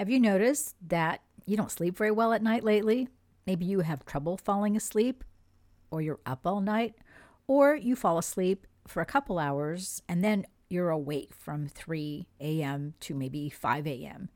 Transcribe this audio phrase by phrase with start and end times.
[0.00, 3.10] Have you noticed that you don't sleep very well at night lately?
[3.46, 5.22] Maybe you have trouble falling asleep,
[5.90, 6.94] or you're up all night,
[7.46, 12.94] or you fall asleep for a couple hours and then you're awake from 3 a.m.
[13.00, 14.30] to maybe 5 a.m.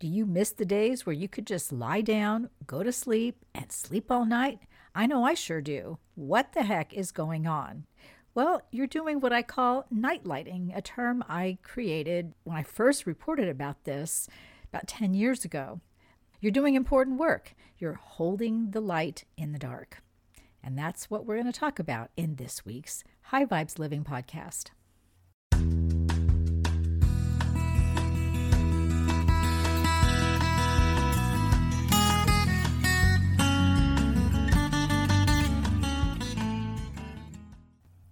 [0.00, 3.70] Do you miss the days where you could just lie down, go to sleep, and
[3.70, 4.58] sleep all night?
[4.92, 5.98] I know I sure do.
[6.16, 7.86] What the heck is going on?
[8.34, 13.06] Well, you're doing what I call night lighting, a term I created when I first
[13.06, 14.28] reported about this
[14.74, 15.80] about 10 years ago.
[16.40, 17.54] You're doing important work.
[17.78, 20.02] You're holding the light in the dark.
[20.64, 24.70] And that's what we're going to talk about in this week's High Vibes Living podcast.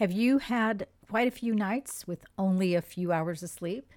[0.00, 3.92] Have you had quite a few nights with only a few hours of sleep?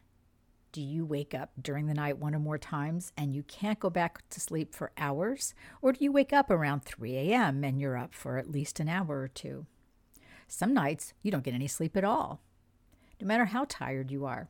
[0.73, 3.89] Do you wake up during the night one or more times and you can't go
[3.89, 5.53] back to sleep for hours?
[5.81, 7.63] Or do you wake up around 3 a.m.
[7.63, 9.65] and you're up for at least an hour or two?
[10.45, 12.41] Some nights you don't get any sleep at all,
[13.21, 14.49] no matter how tired you are.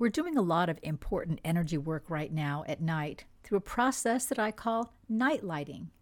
[0.00, 4.26] We're doing a lot of important energy work right now at night through a process
[4.26, 5.92] that I call night lighting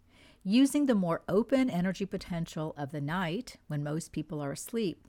[0.45, 5.07] using the more open energy potential of the night when most people are asleep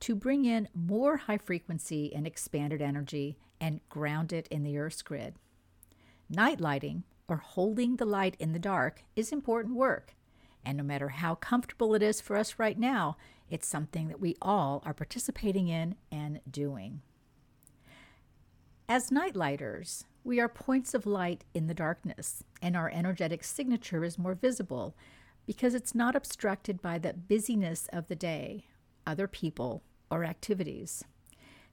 [0.00, 5.02] to bring in more high frequency and expanded energy and ground it in the Earth's
[5.02, 5.34] grid.
[6.28, 10.14] Night lighting, or holding the light in the dark, is important work.
[10.64, 13.16] And no matter how comfortable it is for us right now,
[13.50, 17.02] it's something that we all are participating in and doing.
[18.88, 24.18] As nightlighters, we are points of light in the darkness, and our energetic signature is
[24.18, 24.94] more visible
[25.46, 28.66] because it's not obstructed by the busyness of the day,
[29.06, 31.04] other people, or activities.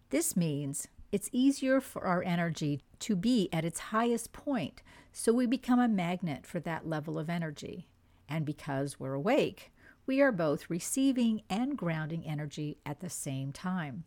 [0.10, 4.82] This means it's easier for our energy to be at its highest point,
[5.12, 7.88] so we become a magnet for that level of energy.
[8.30, 9.72] And because we're awake,
[10.06, 14.06] we are both receiving and grounding energy at the same time.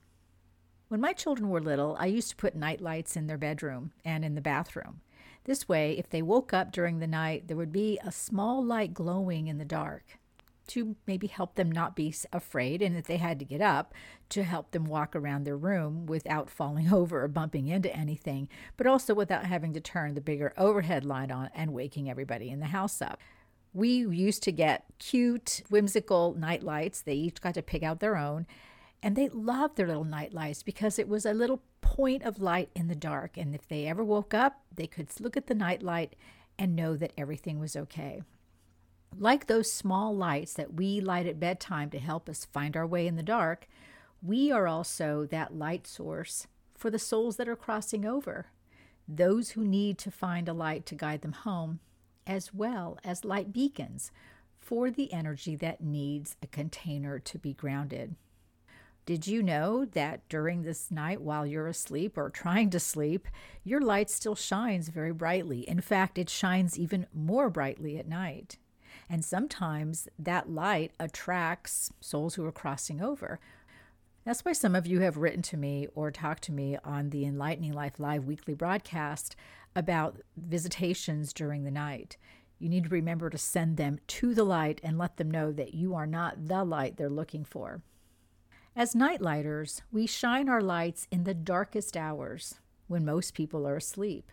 [0.90, 4.24] When my children were little, I used to put night lights in their bedroom and
[4.24, 5.02] in the bathroom.
[5.44, 8.92] This way, if they woke up during the night, there would be a small light
[8.92, 10.18] glowing in the dark
[10.66, 13.94] to maybe help them not be afraid, and if they had to get up,
[14.30, 18.88] to help them walk around their room without falling over or bumping into anything, but
[18.88, 22.66] also without having to turn the bigger overhead light on and waking everybody in the
[22.66, 23.20] house up.
[23.72, 27.00] We used to get cute, whimsical night lights.
[27.00, 28.48] They each got to pick out their own.
[29.02, 32.70] And they loved their little night lights because it was a little point of light
[32.74, 33.36] in the dark.
[33.36, 36.16] And if they ever woke up, they could look at the night light
[36.58, 38.22] and know that everything was okay.
[39.18, 43.06] Like those small lights that we light at bedtime to help us find our way
[43.06, 43.66] in the dark,
[44.22, 46.46] we are also that light source
[46.76, 48.46] for the souls that are crossing over,
[49.08, 51.80] those who need to find a light to guide them home,
[52.26, 54.12] as well as light beacons
[54.58, 58.14] for the energy that needs a container to be grounded.
[59.06, 63.26] Did you know that during this night while you're asleep or trying to sleep,
[63.64, 65.68] your light still shines very brightly?
[65.68, 68.58] In fact, it shines even more brightly at night.
[69.08, 73.40] And sometimes that light attracts souls who are crossing over.
[74.24, 77.24] That's why some of you have written to me or talked to me on the
[77.24, 79.34] Enlightening Life Live weekly broadcast
[79.74, 82.16] about visitations during the night.
[82.58, 85.74] You need to remember to send them to the light and let them know that
[85.74, 87.80] you are not the light they're looking for.
[88.76, 94.30] As nightlighters, we shine our lights in the darkest hours when most people are asleep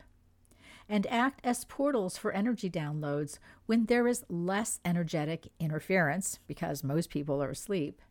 [0.89, 7.10] and act as portals for energy downloads when there is less energetic interference because most
[7.10, 8.01] people are asleep.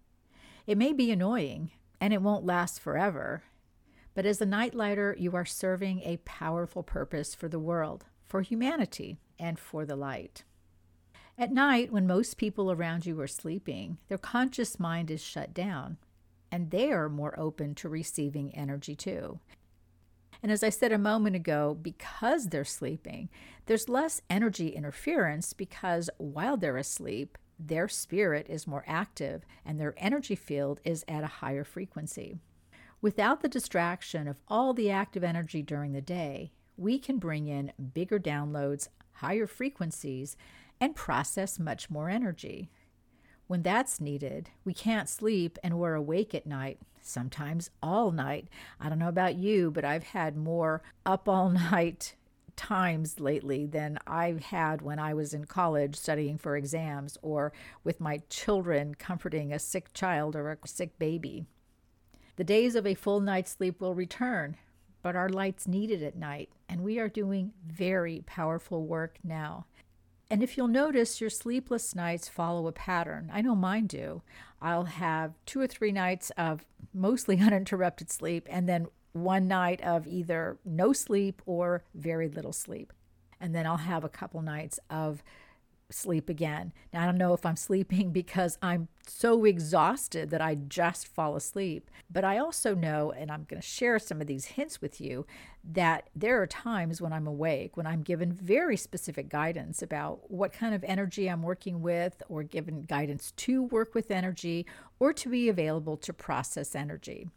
[0.66, 1.70] It may be annoying
[2.00, 3.44] and it won't last forever,
[4.14, 9.18] but as a nightlighter, you are serving a powerful purpose for the world, for humanity,
[9.38, 10.42] and for the light.
[11.38, 15.98] At night, when most people around you are sleeping, their conscious mind is shut down,
[16.56, 19.38] and they are more open to receiving energy too.
[20.42, 23.28] And as I said a moment ago, because they're sleeping,
[23.66, 29.92] there's less energy interference because while they're asleep, their spirit is more active and their
[29.98, 32.38] energy field is at a higher frequency.
[33.02, 37.70] Without the distraction of all the active energy during the day, we can bring in
[37.92, 40.38] bigger downloads, higher frequencies,
[40.80, 42.70] and process much more energy.
[43.46, 48.48] When that's needed, we can't sleep and we're awake at night, sometimes all night.
[48.80, 52.16] I don't know about you, but I've had more up all night
[52.56, 57.52] times lately than I've had when I was in college studying for exams or
[57.84, 61.44] with my children comforting a sick child or a sick baby.
[62.36, 64.56] The days of a full night's sleep will return,
[65.02, 69.66] but our light's needed at night, and we are doing very powerful work now.
[70.28, 73.30] And if you'll notice, your sleepless nights follow a pattern.
[73.32, 74.22] I know mine do.
[74.60, 80.06] I'll have two or three nights of mostly uninterrupted sleep, and then one night of
[80.06, 82.92] either no sleep or very little sleep.
[83.40, 85.22] And then I'll have a couple nights of
[85.90, 86.72] sleep again.
[86.92, 91.36] Now, I don't know if I'm sleeping because I'm so exhausted that I just fall
[91.36, 95.00] asleep, but I also know, and I'm going to share some of these hints with
[95.00, 95.26] you,
[95.64, 100.52] that there are times when I'm awake, when I'm given very specific guidance about what
[100.52, 104.66] kind of energy I'm working with, or given guidance to work with energy,
[104.98, 107.28] or to be available to process energy.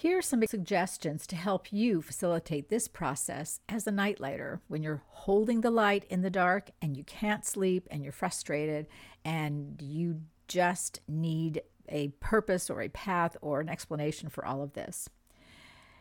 [0.00, 5.02] Here are some suggestions to help you facilitate this process as a nightlighter when you're
[5.08, 8.86] holding the light in the dark and you can't sleep and you're frustrated
[9.26, 14.72] and you just need a purpose or a path or an explanation for all of
[14.72, 15.10] this.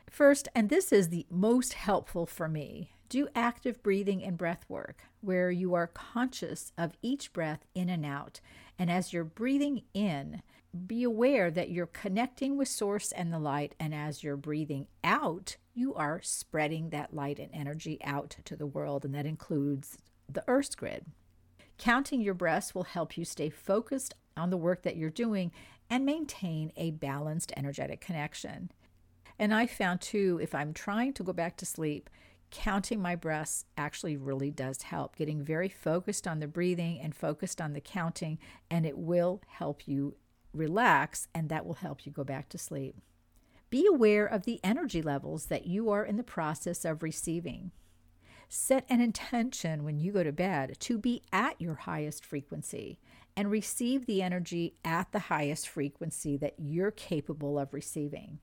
[0.10, 5.04] First, and this is the most helpful for me, do active breathing and breath work
[5.20, 8.40] where you are conscious of each breath in and out.
[8.78, 10.42] And as you're breathing in,
[10.86, 15.58] be aware that you're connecting with source and the light and as you're breathing out
[15.74, 20.44] you are spreading that light and energy out to the world and that includes the
[20.48, 21.06] earth's grid.
[21.78, 25.52] Counting your breaths will help you stay focused on the work that you're doing
[25.90, 28.72] and maintain a balanced energetic connection.
[29.40, 32.10] And i found too if i'm trying to go back to sleep
[32.52, 35.16] counting my breaths actually really does help.
[35.16, 38.40] Getting very focused on the breathing and focused on the counting
[38.70, 40.16] and it will help you
[40.54, 42.96] relax, and that will help you go back to sleep.
[43.70, 47.72] Be aware of the energy levels that you are in the process of receiving.
[48.48, 53.00] Set an intention when you go to bed to be at your highest frequency
[53.38, 58.40] and receive the energy at the highest frequency that you're capable of receiving.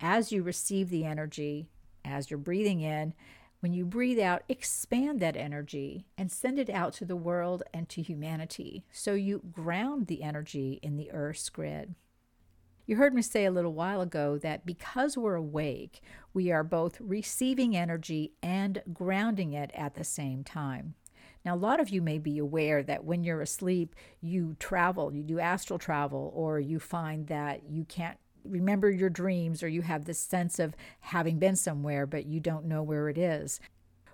[0.00, 1.70] As you receive the energy,
[2.04, 3.14] as you're breathing in,
[3.60, 7.88] when you breathe out, expand that energy and send it out to the world and
[7.88, 8.84] to humanity.
[8.92, 11.94] So you ground the energy in the Earth's grid.
[12.86, 16.00] You heard me say a little while ago that because we're awake,
[16.32, 20.94] we are both receiving energy and grounding it at the same time.
[21.44, 25.22] Now, a lot of you may be aware that when you're asleep, you travel, you
[25.22, 30.04] do astral travel, or you find that you can't remember your dreams or you have
[30.04, 33.60] this sense of having been somewhere, but you don't know where it is.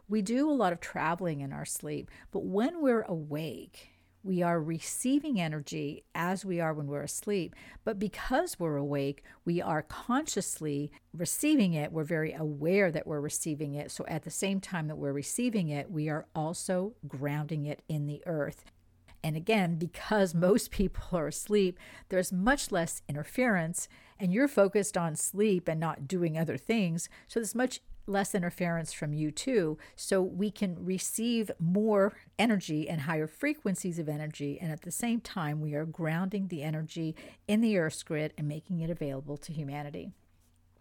[0.09, 3.95] We do a lot of traveling in our sleep, but when we're awake,
[4.25, 7.55] we are receiving energy as we are when we're asleep.
[7.85, 11.93] But because we're awake, we are consciously receiving it.
[11.93, 13.91] We're very aware that we're receiving it.
[13.91, 18.07] So at the same time that we're receiving it, we are also grounding it in
[18.07, 18.65] the earth.
[19.23, 23.89] And again, because most people are asleep, there's much less interference,
[24.19, 27.09] and you're focused on sleep and not doing other things.
[27.29, 29.79] So there's much less interference from you too.
[29.97, 34.59] So we can receive more energy and higher frequencies of energy.
[34.61, 37.17] And at the same time, we are grounding the energy
[37.49, 40.13] in the Earth's grid and making it available to humanity.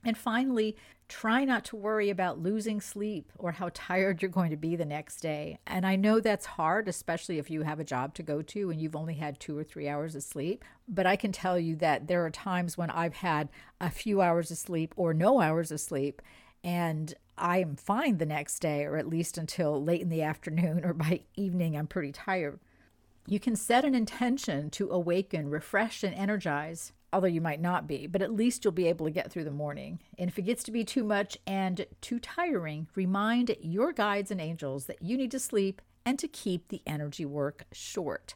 [0.06, 0.76] And finally,
[1.08, 4.86] try not to worry about losing sleep or how tired you're going to be the
[4.86, 5.60] next day.
[5.66, 8.82] And I know that's hard, especially if you have a job to go to and
[8.82, 10.64] you've only had two or three hours of sleep.
[10.88, 14.52] But I can tell you that there are times when I've had a few hours
[14.52, 16.22] of sleep or no hours of sleep,
[16.64, 20.86] and I am fine the next day, or at least until late in the afternoon
[20.86, 22.60] or by evening, I'm pretty tired.
[23.26, 28.08] You can set an intention to awaken, refresh, and energize although you might not be,
[28.08, 30.00] but at least you'll be able to get through the morning.
[30.18, 34.42] And if it gets to be too much and too tiring, remind your guides and
[34.42, 38.36] angels that you need to sleep and to keep the energy work short.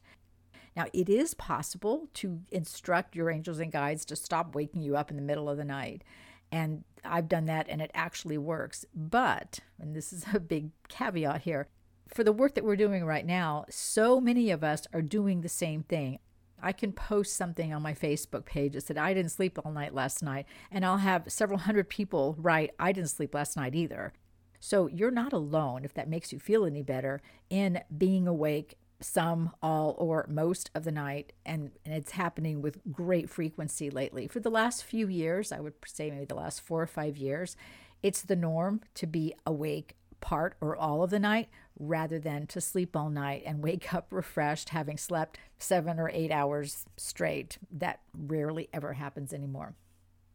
[0.75, 5.09] Now, it is possible to instruct your angels and guides to stop waking you up
[5.09, 6.03] in the middle of the night.
[6.51, 8.85] And I've done that and it actually works.
[8.93, 11.67] But, and this is a big caveat here,
[12.13, 15.49] for the work that we're doing right now, so many of us are doing the
[15.49, 16.19] same thing.
[16.61, 19.93] I can post something on my Facebook page that said, I didn't sleep all night
[19.93, 20.45] last night.
[20.71, 24.13] And I'll have several hundred people write, I didn't sleep last night either.
[24.59, 29.51] So you're not alone, if that makes you feel any better, in being awake some,
[29.61, 31.33] all, or most of the night.
[31.45, 34.27] And, and it's happening with great frequency lately.
[34.27, 37.55] For the last few years, I would say maybe the last four or five years,
[38.01, 42.61] it's the norm to be awake part or all of the night rather than to
[42.61, 47.57] sleep all night and wake up refreshed having slept seven or eight hours straight.
[47.71, 49.75] That rarely ever happens anymore.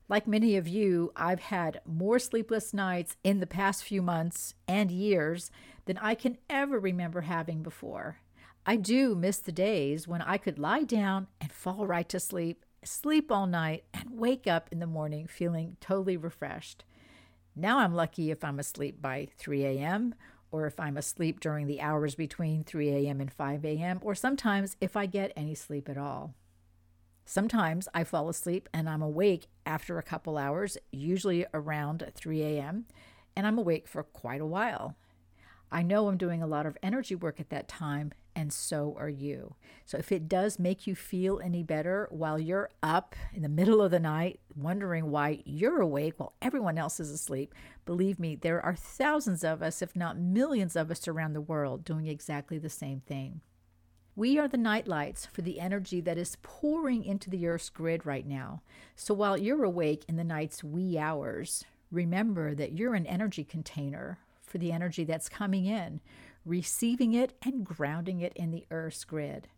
[0.08, 4.90] Like many of you, I've had more sleepless nights in the past few months and
[4.90, 5.50] years
[5.86, 8.18] than I can ever remember having before.
[8.66, 12.64] I do miss the days when I could lie down and fall right to sleep,
[12.84, 16.84] sleep all night, and wake up in the morning feeling totally refreshed.
[17.54, 20.14] Now I'm lucky if I'm asleep by 3 a.m.
[20.50, 23.20] or if I'm asleep during the hours between 3 a.m.
[23.20, 26.34] and 5 a.m., or sometimes if I get any sleep at all.
[27.24, 32.86] Sometimes I fall asleep and I'm awake after a couple hours, usually around 3 a.m.,
[33.36, 34.96] and I'm awake for quite a while.
[35.70, 39.08] I know I'm doing a lot of energy work at that time, and so are
[39.08, 39.54] you.
[39.84, 43.82] So if it does make you feel any better while you're up in the middle
[43.82, 48.60] of the night wondering why you're awake while everyone else is asleep, believe me, there
[48.60, 52.70] are thousands of us, if not millions of us around the world doing exactly the
[52.70, 53.40] same thing.
[54.14, 58.04] We are the night lights for the energy that is pouring into the Earth's grid
[58.04, 58.60] right now.
[58.94, 64.18] So while you're awake in the night's wee hours, remember that you're an energy container
[64.42, 66.00] for the energy that's coming in
[66.44, 69.48] receiving it and grounding it in the Earth's grid.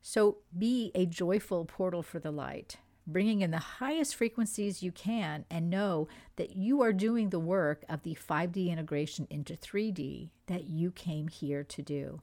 [0.00, 5.44] So be a joyful portal for the light, bringing in the highest frequencies you can,
[5.50, 10.64] and know that you are doing the work of the 5D integration into 3D that
[10.64, 12.20] you came here to do.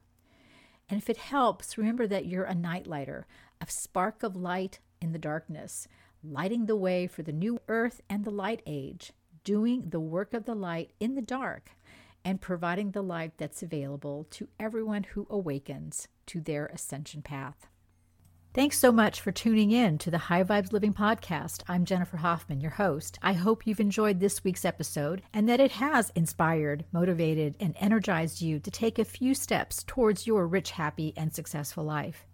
[0.88, 3.24] And if it helps, remember that you're a nightlighter,
[3.60, 5.88] a spark of light in the darkness,
[6.22, 9.12] lighting the way for the new earth and the light age,
[9.44, 11.70] doing the work of the light in the dark
[12.26, 17.68] and providing the light that's available to everyone who awakens to their ascension path.
[18.52, 21.62] Thanks so much for tuning in to the High Vibes Living Podcast.
[21.68, 23.16] I'm Jennifer Hoffman, your host.
[23.22, 28.42] I hope you've enjoyed this week's episode and that it has inspired, motivated, and energized
[28.42, 32.26] you to take a few steps towards your rich, happy, and successful life.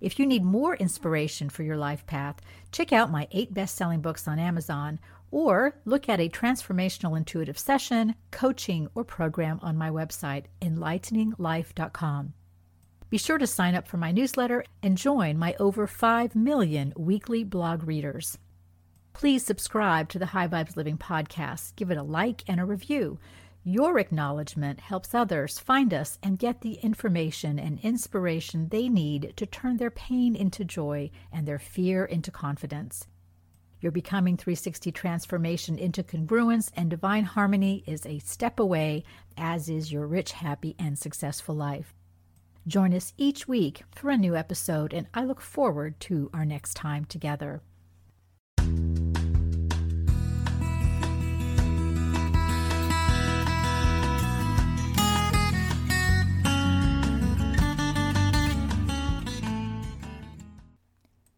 [0.00, 2.36] If you need more inspiration for your life path,
[2.70, 5.00] check out my eight best selling books on Amazon
[5.34, 12.32] or look at a transformational intuitive session, coaching, or program on my website, enlighteninglife.com.
[13.10, 17.42] Be sure to sign up for my newsletter and join my over 5 million weekly
[17.42, 18.38] blog readers.
[19.12, 23.18] Please subscribe to the High Vibes Living podcast, give it a like and a review.
[23.64, 29.46] Your acknowledgement helps others find us and get the information and inspiration they need to
[29.46, 33.08] turn their pain into joy and their fear into confidence.
[33.84, 39.04] Your Becoming 360 transformation into congruence and divine harmony is a step away,
[39.36, 41.92] as is your rich, happy, and successful life.
[42.66, 46.72] Join us each week for a new episode, and I look forward to our next
[46.72, 47.60] time together.